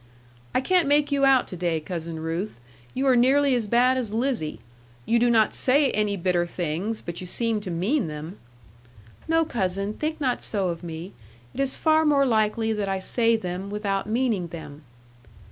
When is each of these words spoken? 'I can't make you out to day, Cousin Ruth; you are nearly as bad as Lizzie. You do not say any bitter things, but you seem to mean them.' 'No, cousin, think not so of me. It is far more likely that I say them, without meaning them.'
'I 0.55 0.61
can't 0.61 0.87
make 0.87 1.11
you 1.11 1.25
out 1.25 1.47
to 1.49 1.55
day, 1.55 1.79
Cousin 1.79 2.19
Ruth; 2.21 2.59
you 2.95 3.05
are 3.05 3.15
nearly 3.15 3.53
as 3.53 3.67
bad 3.67 3.97
as 3.97 4.11
Lizzie. 4.11 4.59
You 5.05 5.19
do 5.19 5.29
not 5.29 5.53
say 5.53 5.91
any 5.91 6.17
bitter 6.17 6.47
things, 6.47 7.01
but 7.01 7.21
you 7.21 7.27
seem 7.27 7.61
to 7.61 7.69
mean 7.69 8.07
them.' 8.07 8.39
'No, 9.27 9.45
cousin, 9.45 9.93
think 9.93 10.19
not 10.19 10.41
so 10.41 10.69
of 10.69 10.81
me. 10.83 11.13
It 11.53 11.59
is 11.59 11.77
far 11.77 12.03
more 12.03 12.25
likely 12.25 12.73
that 12.73 12.89
I 12.89 12.97
say 12.97 13.35
them, 13.35 13.69
without 13.69 14.09
meaning 14.09 14.47
them.' 14.47 14.81